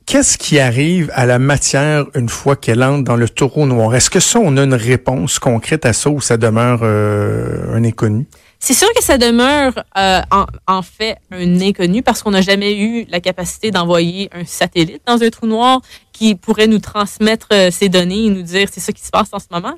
Qu'est-ce 0.06 0.38
qui 0.38 0.60
arrive 0.60 1.10
à 1.14 1.26
la 1.26 1.40
matière 1.40 2.06
une 2.16 2.28
fois 2.28 2.56
qu'elle 2.56 2.84
entre 2.84 3.04
dans 3.04 3.16
le 3.16 3.30
taureau 3.30 3.66
noir? 3.66 3.96
Est-ce 3.96 4.10
que 4.10 4.20
ça, 4.20 4.40
on 4.40 4.58
a 4.58 4.64
une 4.64 4.74
réponse 4.74 5.40
concrète 5.40 5.86
à 5.86 5.94
ça 5.94 6.10
ou 6.10 6.20
ça 6.20 6.36
demeure 6.36 6.82
euh, 6.84 7.74
un 7.74 7.84
inconnu? 7.86 8.26
C'est 8.66 8.74
sûr 8.74 8.88
que 8.96 9.04
ça 9.04 9.18
demeure 9.18 9.74
euh, 9.98 10.22
en, 10.32 10.46
en 10.68 10.82
fait 10.82 11.18
un 11.32 11.60
inconnu 11.60 12.02
parce 12.02 12.24
qu'on 12.24 12.32
n'a 12.32 12.40
jamais 12.40 12.78
eu 12.80 13.06
la 13.10 13.20
capacité 13.20 13.72
d'envoyer 13.72 14.30
un 14.32 14.46
satellite 14.46 15.02
dans 15.06 15.22
un 15.22 15.30
trou 15.30 15.48
noir 15.48 15.82
qui 16.14 16.36
pourrait 16.36 16.68
nous 16.68 16.80
transmettre 16.80 17.48
euh, 17.52 17.72
ces 17.72 17.90
données 17.90 18.28
et 18.28 18.30
nous 18.30 18.42
dire 18.42 18.70
c'est 18.72 18.80
ça 18.80 18.94
qui 18.94 19.04
se 19.04 19.10
passe 19.10 19.28
en 19.34 19.40
ce 19.40 19.48
moment. 19.52 19.74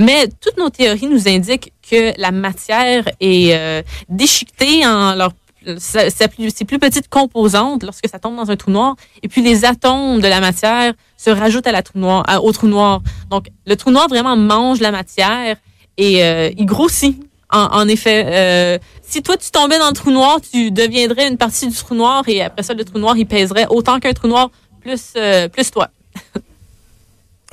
Mais 0.00 0.26
toutes 0.40 0.56
nos 0.58 0.68
théories 0.68 1.06
nous 1.06 1.28
indiquent 1.28 1.72
que 1.88 2.12
la 2.20 2.32
matière 2.32 3.04
est 3.20 3.54
euh, 3.54 3.82
déchiquetée 4.08 4.84
en 4.84 5.14
leur 5.14 5.30
sa- 5.78 6.10
plus- 6.26 6.50
ses 6.52 6.64
plus 6.64 6.80
petites 6.80 7.08
composantes 7.08 7.84
lorsque 7.84 8.08
ça 8.08 8.18
tombe 8.18 8.34
dans 8.34 8.50
un 8.50 8.56
trou 8.56 8.72
noir. 8.72 8.96
Et 9.22 9.28
puis 9.28 9.42
les 9.42 9.64
atomes 9.64 10.20
de 10.20 10.26
la 10.26 10.40
matière 10.40 10.92
se 11.16 11.30
rajoutent 11.30 11.68
à 11.68 11.72
la 11.72 11.84
trou 11.84 12.00
noir, 12.00 12.24
à- 12.26 12.40
au 12.42 12.50
trou 12.50 12.66
noir. 12.66 13.00
Donc 13.30 13.46
le 13.64 13.76
trou 13.76 13.92
noir 13.92 14.08
vraiment 14.08 14.36
mange 14.36 14.80
la 14.80 14.90
matière 14.90 15.56
et 15.96 16.24
euh, 16.24 16.50
il 16.58 16.66
grossit. 16.66 17.16
En, 17.54 17.68
en 17.70 17.88
effet, 17.88 18.24
euh, 18.26 18.78
si 19.02 19.22
toi 19.22 19.36
tu 19.36 19.50
tombais 19.52 19.78
dans 19.78 19.86
le 19.86 19.94
trou 19.94 20.10
noir, 20.10 20.40
tu 20.40 20.72
deviendrais 20.72 21.28
une 21.28 21.38
partie 21.38 21.68
du 21.68 21.76
trou 21.76 21.94
noir 21.94 22.24
et 22.26 22.42
après 22.42 22.64
ça 22.64 22.74
le 22.74 22.84
trou 22.84 22.98
noir 22.98 23.16
il 23.16 23.26
pèserait 23.26 23.66
autant 23.70 24.00
qu'un 24.00 24.12
trou 24.12 24.26
noir 24.26 24.50
plus 24.80 25.12
euh, 25.16 25.48
plus 25.48 25.70
toi. 25.70 25.88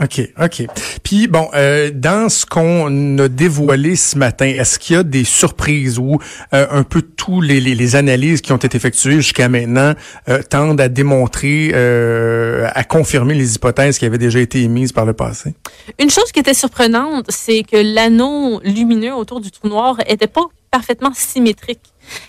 OK, 0.02 0.22
OK. 0.42 0.68
Bon, 1.12 1.50
euh, 1.54 1.92
dans 1.94 2.30
ce 2.30 2.46
qu'on 2.46 3.18
a 3.18 3.28
dévoilé 3.28 3.98
ce 3.98 4.18
matin, 4.18 4.46
est-ce 4.46 4.80
qu'il 4.80 4.96
y 4.96 5.00
a 5.00 5.04
des 5.04 5.26
surprises 5.26 6.00
ou 6.00 6.20
euh, 6.54 6.66
un 6.72 6.84
peu 6.84 7.02
tous 7.02 7.42
les, 7.42 7.60
les, 7.60 7.76
les 7.76 7.96
analyses 7.98 8.40
qui 8.40 8.54
ont 8.54 8.58
été 8.58 8.78
effectuées 8.78 9.16
jusqu'à 9.16 9.50
maintenant 9.50 9.94
euh, 10.30 10.42
tendent 10.42 10.80
à 10.80 10.88
démontrer, 10.88 11.72
euh, 11.74 12.66
à 12.74 12.86
confirmer 12.86 13.34
les 13.34 13.56
hypothèses 13.56 13.98
qui 13.98 14.06
avaient 14.06 14.18
déjà 14.18 14.40
été 14.40 14.62
émises 14.62 14.94
par 14.94 15.06
le 15.06 15.12
passé? 15.12 15.54
Une 16.00 16.10
chose 16.10 16.32
qui 16.32 16.40
était 16.40 16.54
surprenante, 16.54 17.26
c'est 17.28 17.64
que 17.64 17.78
l'anneau 17.78 18.62
lumineux 18.64 19.14
autour 19.14 19.42
du 19.42 19.52
trou 19.52 19.68
noir 19.68 19.98
était 20.08 20.28
pas 20.28 20.46
parfaitement 20.72 21.12
symétrique. 21.14 21.82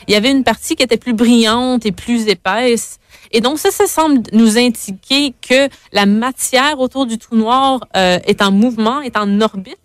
Il 0.09 0.15
y 0.15 0.17
avait 0.17 0.31
une 0.31 0.45
partie 0.45 0.77
qui 0.77 0.83
était 0.83 0.97
plus 0.97 1.15
brillante 1.15 1.87
et 1.87 1.93
plus 1.93 2.29
épaisse. 2.29 2.99
Et 3.31 3.41
donc 3.41 3.59
ça, 3.59 3.71
ça 3.71 3.87
semble 3.87 4.23
nous 4.33 4.59
indiquer 4.59 5.35
que 5.41 5.69
la 5.93 6.07
matière 6.07 6.79
autour 6.81 7.07
du 7.07 7.19
trou 7.19 7.37
noir 7.37 7.81
euh, 7.97 8.19
est 8.27 8.43
en 8.43 8.53
mouvement, 8.53 9.01
est 9.01 9.17
en 9.17 9.41
orbite. 9.41 9.79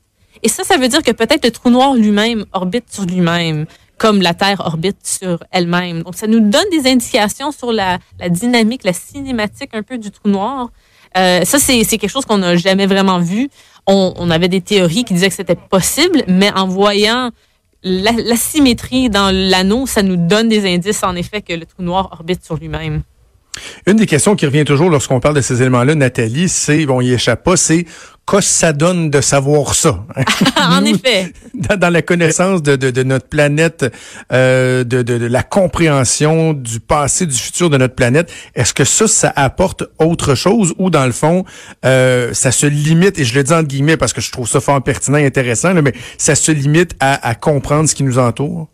Et 0.44 0.50
ça, 0.50 0.64
ça 0.64 0.78
veut 0.78 0.88
dire 0.88 1.02
que 1.02 1.12
peut-être 1.12 1.46
le 1.46 1.52
trou 1.52 1.70
noir 1.70 1.96
lui-même 1.96 2.46
orbite 2.54 2.86
sur 2.92 3.06
lui-même, 3.06 3.66
comme 3.98 4.22
la 4.22 4.34
Terre 4.34 4.62
orbite 4.66 4.98
sur 5.04 5.44
elle-même. 5.52 6.04
Donc 6.04 6.16
ça 6.16 6.28
nous 6.28 6.40
donne 6.40 6.70
des 6.72 6.90
indications 6.90 7.52
sur 7.52 7.72
la, 7.72 7.98
la 8.20 8.30
dynamique, 8.30 8.84
la 8.84 8.94
cinématique 8.94 9.72
un 9.74 9.84
peu 9.84 9.98
du 9.98 10.12
trou 10.12 10.30
noir. 10.30 10.70
Euh, 11.18 11.44
ça, 11.46 11.58
c'est 11.58 11.84
quelque 11.86 12.10
chose 12.10 12.26
qu'on 12.26 12.38
n'a 12.38 12.56
jamais 12.58 12.86
vraiment 12.86 13.20
vu. 13.20 13.50
On 13.90 14.30
avait 14.30 14.50
des 14.50 14.60
théories 14.60 15.06
qui 15.06 15.14
disaient 15.14 15.30
que 15.30 15.36
c'était 15.36 15.56
possible, 15.56 16.24
mais 16.28 16.52
en 16.52 16.68
voyant 16.68 17.32
la, 17.84 18.36
symétrie 18.36 19.10
dans 19.10 19.34
l'anneau, 19.34 19.86
ça 19.86 20.04
nous 20.04 20.16
donne 20.16 20.50
des 20.50 20.72
indices, 20.72 21.04
en 21.04 21.16
effet, 21.16 21.42
que 21.42 21.54
le 21.54 21.66
trou 21.66 21.84
noir 21.84 22.10
orbite 22.12 22.44
sur 22.44 22.58
lui-même. 22.58 23.04
Une 23.86 23.96
des 23.98 24.06
questions 24.06 24.36
qui 24.36 24.46
revient 24.46 24.66
toujours 24.66 24.90
lorsqu'on 24.90 25.20
parle 25.20 25.36
de 25.36 25.42
ces 25.42 25.62
éléments-là, 25.62 25.96
Nathalie, 25.96 26.50
c'est, 26.50 26.86
bon, 26.86 27.02
il 27.02 27.12
échappe 27.14 27.44
pas, 27.44 27.58
c'est 27.58 27.86
qu'est-ce 28.30 28.38
que 28.38 28.42
ça 28.42 28.74
donne 28.74 29.10
de 29.10 29.22
savoir 29.22 29.74
ça? 29.74 30.04
en 30.58 30.82
Nous, 30.82 30.96
effet. 30.96 31.32
dans, 31.54 31.78
dans 31.78 31.90
la 31.90 32.02
connaissance 32.02 32.62
de, 32.62 32.76
de, 32.76 32.92
de 32.92 33.04
notre 33.04 33.28
planète, 33.28 33.86
euh, 34.34 34.84
de, 34.84 35.02
de, 35.02 35.26
la 35.26 35.44
compréhension 35.44 36.54
du 36.54 36.80
passé, 36.80 37.26
du 37.26 37.38
futur 37.38 37.70
de 37.70 37.78
notre 37.78 37.96
planète, 37.96 38.30
est-ce 38.56 38.74
que 38.74 38.84
ça, 38.84 39.08
ça 39.08 39.32
apporte 39.36 39.84
autre 40.00 40.36
chose 40.36 40.74
ou 40.78 40.90
dans 40.90 41.06
le 41.06 41.14
fond, 41.14 41.46
euh, 41.86 42.34
ça 42.34 42.52
se 42.52 42.66
limite, 42.66 43.18
et 43.18 43.24
je 43.24 43.34
le 43.34 43.44
dis 43.44 43.54
entre 43.54 43.68
guillemets 43.68 43.98
parce 43.98 44.12
que 44.14 44.22
je 44.22 44.32
trouve 44.32 44.48
ça 44.48 44.60
fort 44.60 44.84
pertinent 44.84 45.18
et 45.18 45.26
intéressant, 45.26 45.74
là, 45.74 45.82
mais 45.82 45.94
ça 46.18 46.36
se 46.36 46.52
limite 46.52 46.96
à, 47.00 47.26
à 47.28 47.34
comprendre 47.36 47.88
ce 47.88 47.96
qui 47.96 48.04
nous 48.04 48.20
entoure? 48.20 48.68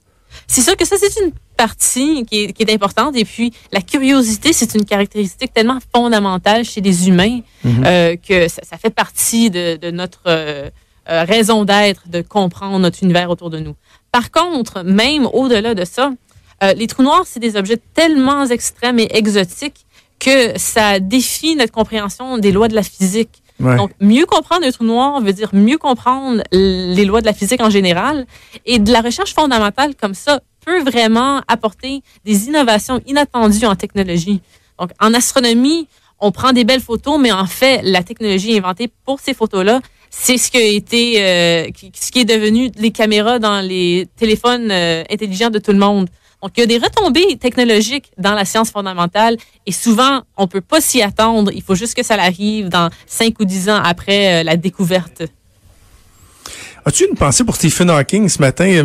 C'est 0.47 0.61
sûr 0.61 0.75
que 0.75 0.85
ça, 0.85 0.95
c'est 0.99 1.21
une 1.23 1.31
partie 1.67 2.25
qui 2.27 2.35
est, 2.41 2.53
qui 2.53 2.61
est 2.63 2.73
importante. 2.77 3.13
Et 3.15 3.27
puis, 3.33 3.47
la 3.71 3.81
curiosité, 3.81 4.49
c'est 4.59 4.71
une 4.77 4.85
caractéristique 4.93 5.51
tellement 5.53 5.79
fondamentale 5.95 6.61
chez 6.71 6.81
les 6.87 7.07
humains 7.07 7.39
euh, 7.65 8.15
que 8.27 8.37
ça, 8.53 8.61
ça 8.69 8.77
fait 8.83 8.95
partie 9.03 9.49
de, 9.49 9.77
de 9.83 9.89
notre 10.01 10.25
euh, 10.27 10.69
euh, 11.09 11.23
raison 11.35 11.59
d'être, 11.65 12.03
de 12.07 12.21
comprendre 12.21 12.79
notre 12.79 12.99
univers 13.03 13.29
autour 13.29 13.49
de 13.49 13.59
nous. 13.65 13.75
Par 14.11 14.27
contre, 14.39 14.83
même 14.83 15.25
au-delà 15.39 15.73
de 15.73 15.85
ça, 15.85 16.05
euh, 16.63 16.73
les 16.79 16.87
trous 16.87 17.03
noirs, 17.03 17.25
c'est 17.25 17.39
des 17.47 17.55
objets 17.61 17.79
tellement 17.93 18.45
extrêmes 18.45 18.99
et 18.99 19.09
exotiques 19.21 19.81
que 20.19 20.57
ça 20.57 20.99
défie 20.99 21.55
notre 21.55 21.73
compréhension 21.73 22.37
des 22.37 22.51
lois 22.51 22.69
de 22.69 22.75
la 22.75 22.83
physique. 22.83 23.35
Ouais. 23.59 23.75
Donc, 23.75 23.91
mieux 23.99 24.25
comprendre 24.25 24.65
un 24.65 24.71
trou 24.71 24.85
noir 24.85 25.21
veut 25.21 25.33
dire 25.33 25.51
mieux 25.53 25.77
comprendre 25.77 26.41
les 26.51 27.05
lois 27.05 27.21
de 27.21 27.25
la 27.25 27.33
physique 27.33 27.61
en 27.61 27.69
général. 27.69 28.25
Et 28.65 28.79
de 28.79 28.91
la 28.91 29.01
recherche 29.01 29.33
fondamentale 29.33 29.91
comme 30.01 30.13
ça 30.13 30.41
peut 30.63 30.81
vraiment 30.81 31.41
apporter 31.47 32.01
des 32.25 32.47
innovations 32.47 33.01
inattendues 33.05 33.65
en 33.65 33.75
technologie. 33.75 34.41
Donc, 34.79 34.91
en 34.99 35.13
astronomie, 35.13 35.87
on 36.19 36.31
prend 36.31 36.53
des 36.53 36.63
belles 36.63 36.81
photos, 36.81 37.19
mais 37.19 37.31
en 37.31 37.45
fait, 37.45 37.81
la 37.83 38.03
technologie 38.03 38.57
inventée 38.57 38.89
pour 39.05 39.19
ces 39.19 39.33
photos-là, 39.33 39.81
c'est 40.09 40.37
ce 40.37 40.51
qui 40.51 40.57
a 40.57 40.63
été, 40.63 41.21
euh, 41.21 41.67
ce 41.93 42.11
qui 42.11 42.19
est 42.19 42.25
devenu 42.25 42.71
les 42.77 42.91
caméras 42.91 43.39
dans 43.39 43.61
les 43.61 44.07
téléphones 44.15 44.69
euh, 44.71 45.03
intelligents 45.11 45.49
de 45.49 45.59
tout 45.59 45.71
le 45.71 45.79
monde. 45.79 46.07
Donc, 46.41 46.51
il 46.57 46.59
y 46.59 46.63
a 46.63 46.67
des 46.67 46.77
retombées 46.77 47.37
technologiques 47.37 48.11
dans 48.17 48.33
la 48.33 48.45
science 48.45 48.69
fondamentale 48.69 49.37
et 49.65 49.71
souvent, 49.71 50.21
on 50.37 50.47
peut 50.47 50.61
pas 50.61 50.81
s'y 50.81 51.01
attendre. 51.01 51.51
Il 51.53 51.61
faut 51.61 51.75
juste 51.75 51.95
que 51.95 52.03
ça 52.03 52.15
arrive 52.15 52.69
dans 52.69 52.89
5 53.07 53.39
ou 53.39 53.45
10 53.45 53.69
ans 53.69 53.81
après 53.83 54.41
euh, 54.41 54.43
la 54.43 54.57
découverte. 54.57 55.23
As-tu 56.85 57.07
une 57.07 57.15
pensée 57.15 57.45
pour 57.45 57.55
Stephen 57.55 57.89
Hawking 57.89 58.27
ce 58.27 58.41
matin? 58.41 58.83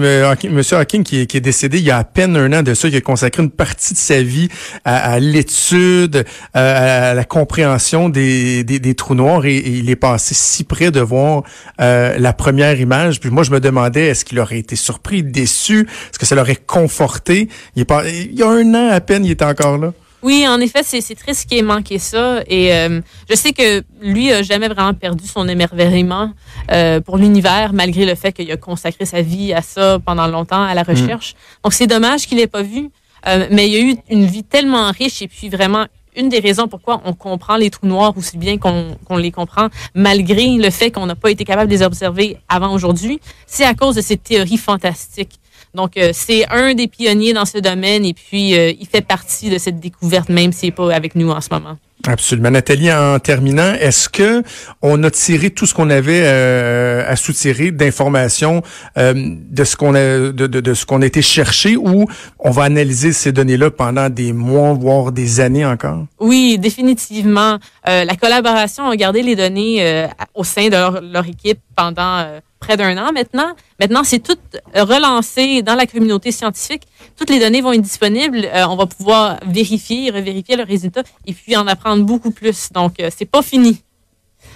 Monsieur 0.50 0.76
Hawking 0.76 1.02
qui 1.02 1.21
est, 1.21 1.40
décédé 1.40 1.78
il 1.78 1.85
y 1.85 1.90
a 1.90 1.99
à 1.99 2.05
peine 2.05 2.37
un 2.37 2.52
an 2.52 2.62
de 2.62 2.73
ça, 2.73 2.88
qui 2.88 2.95
a 2.95 3.00
consacré 3.00 3.43
une 3.43 3.50
partie 3.50 3.93
de 3.93 3.99
sa 3.99 4.23
vie 4.23 4.49
à, 4.85 5.19
l'étude, 5.19 6.25
à, 6.55 7.14
la 7.14 7.25
compréhension 7.25 8.09
des, 8.09 8.95
trous 8.97 9.17
noirs 9.17 9.47
et, 9.47 9.57
il 9.57 9.90
est 9.90 9.97
passé 9.97 10.35
si 10.37 10.62
près 10.62 10.93
de 10.93 11.00
voir 11.00 11.43
euh, 11.81 12.17
la 12.19 12.33
première 12.33 12.78
image. 12.81 13.19
Puis 13.19 13.31
moi, 13.31 13.43
je 13.43 13.50
me 13.50 13.59
demandais, 13.59 14.07
est-ce 14.07 14.25
qu'il 14.25 14.38
aurait 14.38 14.59
été 14.59 14.76
surpris, 14.76 15.25
déçu? 15.25 15.81
Est-ce 15.81 16.21
que 16.21 16.26
ça 16.26 16.37
l'aurait 16.37 16.55
conforté? 16.55 17.49
Est 17.76 17.90
il 18.07 18.38
y 18.38 18.45
a 18.45 18.49
un 18.49 18.75
an 18.75 18.90
à 18.93 19.00
peine, 19.00 19.25
il 19.25 19.33
était 19.33 19.45
encore 19.45 19.76
là. 19.76 19.93
Oui, 20.22 20.46
en 20.48 20.60
effet, 20.60 20.82
c'est 20.82 21.14
triste 21.14 21.48
qu'il 21.48 21.58
ait 21.58 21.62
manqué 21.62 21.98
ça. 21.98 22.42
Et 22.48 22.75
euh, 22.75 23.00
je 23.30 23.37
sais 23.37 23.52
que 23.52 23.82
lui 24.00 24.32
a 24.32 24.42
jamais 24.42 24.68
vraiment 24.68 24.94
perdu 24.94 25.26
son 25.26 25.48
émerveillement 25.48 26.32
euh, 26.72 27.00
pour 27.00 27.18
l'univers, 27.18 27.72
malgré 27.72 28.04
le 28.04 28.14
fait 28.14 28.32
qu'il 28.32 28.50
a 28.50 28.56
consacré 28.56 29.04
sa 29.04 29.22
vie 29.22 29.52
à 29.52 29.62
ça 29.62 29.98
pendant 30.04 30.26
longtemps, 30.26 30.62
à 30.62 30.75
la 30.75 30.82
recherche. 30.82 31.34
Donc 31.62 31.72
c'est 31.72 31.87
dommage 31.87 32.26
qu'il 32.26 32.38
l'ait 32.38 32.46
pas 32.48 32.62
vu. 32.62 32.90
Euh, 33.26 33.46
mais 33.50 33.68
il 33.68 33.76
a 33.76 33.80
eu 33.80 33.96
une 34.10 34.26
vie 34.26 34.44
tellement 34.44 34.90
riche 34.90 35.22
et 35.22 35.28
puis 35.28 35.48
vraiment 35.48 35.87
une 36.16 36.28
des 36.28 36.40
raisons 36.40 36.68
pourquoi 36.68 37.00
on 37.04 37.12
comprend 37.12 37.56
les 37.56 37.70
trous 37.70 37.87
noirs 37.87 38.16
aussi 38.16 38.38
bien 38.38 38.58
qu'on 38.58 38.96
qu'on 39.04 39.16
les 39.16 39.30
comprend, 39.30 39.68
malgré 39.94 40.46
le 40.56 40.70
fait 40.70 40.90
qu'on 40.90 41.06
n'a 41.06 41.14
pas 41.14 41.30
été 41.30 41.44
capable 41.44 41.70
de 41.70 41.76
les 41.76 41.82
observer 41.82 42.38
avant 42.48 42.72
aujourd'hui, 42.72 43.20
c'est 43.46 43.64
à 43.64 43.75
cause 43.75 43.94
de 43.96 44.00
ces 44.00 44.16
théories 44.16 44.56
fantastiques. 44.56 45.38
Donc, 45.78 45.97
euh, 45.97 46.11
c'est 46.12 46.44
un 46.50 46.75
des 46.75 46.88
pionniers 46.88 47.32
dans 47.32 47.44
ce 47.44 47.58
domaine 47.58 48.04
et 48.04 48.12
puis 48.12 48.58
euh, 48.58 48.73
il 48.80 48.87
fait 48.88 49.00
partie 49.00 49.49
de 49.49 49.58
cette 49.58 49.78
découverte, 49.78 50.28
même 50.28 50.52
s'il 50.52 50.70
n'est 50.70 50.75
pas 50.75 50.92
avec 50.92 51.14
nous 51.14 51.30
en 51.30 51.40
ce 51.40 51.50
moment. 51.52 51.76
Absolument. 52.06 52.50
Nathalie, 52.50 52.92
en 52.92 53.18
terminant, 53.18 53.75
est-ce 53.75 54.08
que 54.08 54.42
on 54.82 55.02
a 55.04 55.11
tiré 55.11 55.50
tout 55.50 55.66
ce 55.66 55.75
qu'on 55.75 55.90
avait 55.90 56.23
euh, 56.25 57.04
à 57.06 57.14
soutirer 57.16 57.70
d'informations 57.70 58.62
euh, 58.97 59.14
de 59.16 59.64
ce 59.64 59.76
qu'on 59.76 59.94
a 59.94 60.00
de, 60.00 60.30
de, 60.32 60.61
de 60.61 60.75
ce 60.75 60.87
qu'on 60.87 61.02
a 61.02 61.06
été 61.06 61.23
chercher 61.23 61.76
ou 61.76 62.06
on 62.38 62.50
va 62.50 62.64
analyser 62.64 63.12
ces 63.12 63.30
données-là 63.32 63.70
pendant 63.70 64.08
des 64.11 64.32
mois, 64.32 64.73
voire 64.73 65.12
des 65.12 65.40
années 65.40 65.66
encore? 65.66 66.06
Oui, 66.20 66.58
définitivement. 66.58 67.58
Euh, 67.88 68.04
la 68.04 68.16
collaboration 68.16 68.88
a 68.88 68.97
gardé 68.97 69.23
les 69.23 69.37
données 69.37 69.78
euh, 69.80 70.06
au 70.35 70.44
sein 70.44 70.66
de 70.66 70.73
leur, 70.73 71.00
leur 71.02 71.26
équipe 71.26 71.61
pendant 71.76 72.18
euh, 72.18 72.40
près 72.60 72.76
d'un 72.76 72.96
an 72.98 73.12
maintenant. 73.12 73.54
Maintenant, 73.80 74.04
c'est 74.04 74.18
tout 74.20 74.36
relancé 74.74 75.62
dans 75.62 75.74
la 75.74 75.86
communauté 75.86 76.32
scientifique. 76.32 76.82
Toutes 77.16 77.30
les 77.30 77.38
données 77.40 77.60
vont 77.60 77.72
être 77.72 77.82
disponibles. 77.82 78.44
Euh, 78.52 78.66
on 78.68 78.76
va 78.76 78.86
pouvoir 78.86 79.38
vérifier, 79.46 80.10
revérifier 80.10 80.56
le 80.56 80.64
résultat 80.64 81.02
et 81.26 81.32
puis 81.32 81.56
en 81.56 81.66
apprendre 81.66 82.04
beaucoup 82.04 82.30
plus. 82.30 82.70
Donc, 82.72 83.00
euh, 83.00 83.10
c'est 83.16 83.26
pas 83.30 83.42
fini. 83.42 83.82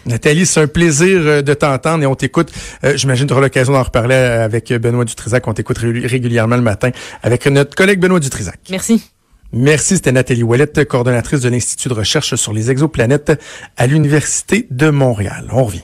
Nathalie, 0.06 0.46
c'est 0.46 0.60
un 0.60 0.66
plaisir 0.66 1.20
euh, 1.22 1.42
de 1.42 1.54
t'entendre 1.54 2.02
et 2.02 2.06
on 2.06 2.14
t'écoute. 2.14 2.50
Euh, 2.84 2.96
J'imagine 2.96 3.24
que 3.26 3.28
tu 3.28 3.32
auras 3.34 3.42
l'occasion 3.42 3.72
d'en 3.72 3.82
reparler 3.82 4.14
avec 4.14 4.72
Benoît 4.72 5.04
Dutrisac. 5.04 5.46
On 5.46 5.54
t'écoute 5.54 5.78
ré- 5.78 6.06
régulièrement 6.06 6.56
le 6.56 6.62
matin 6.62 6.90
avec 7.22 7.46
notre 7.46 7.74
collègue 7.76 8.00
Benoît 8.00 8.20
Dutrisac. 8.20 8.58
Merci. 8.70 9.02
Merci, 9.52 9.96
c'était 9.96 10.12
Nathalie 10.12 10.42
Ouellette, 10.42 10.86
coordonnatrice 10.88 11.40
de 11.40 11.48
l'Institut 11.50 11.88
de 11.90 11.94
recherche 11.94 12.34
sur 12.36 12.52
les 12.54 12.70
exoplanètes 12.70 13.32
à 13.76 13.86
l'Université 13.86 14.66
de 14.70 14.88
Montréal. 14.88 15.48
On 15.52 15.64
revient. 15.64 15.82